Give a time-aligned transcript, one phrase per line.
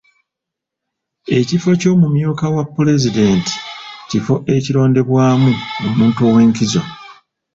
[1.37, 3.53] Ekifo ky'omumyuka wa pulezidenti,
[4.09, 5.51] kifo ekirondebwamu
[5.87, 6.81] omuntu ew'enkizo.